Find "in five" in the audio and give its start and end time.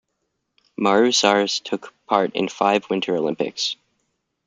2.33-2.89